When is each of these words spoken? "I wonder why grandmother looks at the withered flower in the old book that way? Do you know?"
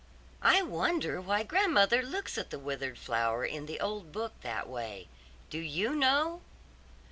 "I 0.41 0.63
wonder 0.63 1.21
why 1.21 1.43
grandmother 1.43 2.01
looks 2.01 2.35
at 2.35 2.49
the 2.49 2.57
withered 2.57 2.97
flower 2.97 3.45
in 3.45 3.67
the 3.67 3.79
old 3.79 4.11
book 4.11 4.33
that 4.41 4.67
way? 4.67 5.09
Do 5.51 5.59
you 5.59 5.93
know?" 5.95 6.41